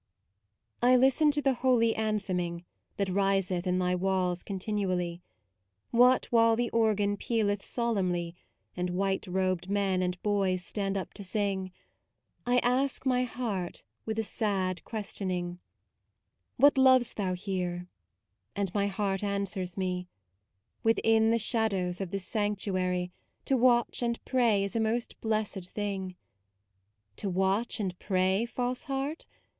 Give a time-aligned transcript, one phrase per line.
[0.81, 2.65] I listen to the holy antheming
[2.97, 5.21] That riseth in thy walls continually,
[5.91, 8.35] What while the organ pealeth solemnly
[8.75, 11.71] And white robed men and boys stand up to sing.
[12.47, 15.59] I ask my heart with a sad question ing:
[16.55, 17.87] 68 MAUDE" What lov'st thou here?"
[18.55, 20.07] and my heart answers me:
[20.81, 23.11] "Within the shadows of this sanctuary
[23.45, 26.15] To watch and pray is a most blessed thing."
[27.17, 29.27] To watch and pray, false heart?